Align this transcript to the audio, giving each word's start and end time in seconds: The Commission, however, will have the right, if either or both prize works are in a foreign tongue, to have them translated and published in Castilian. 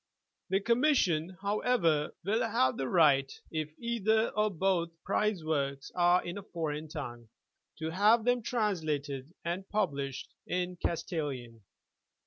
The 0.49 0.59
Commission, 0.59 1.37
however, 1.43 2.15
will 2.25 2.41
have 2.41 2.75
the 2.75 2.87
right, 2.87 3.31
if 3.51 3.71
either 3.77 4.29
or 4.29 4.49
both 4.49 4.89
prize 5.03 5.43
works 5.43 5.91
are 5.93 6.25
in 6.25 6.39
a 6.39 6.41
foreign 6.41 6.87
tongue, 6.87 7.29
to 7.77 7.91
have 7.91 8.25
them 8.25 8.41
translated 8.41 9.31
and 9.45 9.69
published 9.69 10.33
in 10.47 10.75
Castilian. 10.77 11.61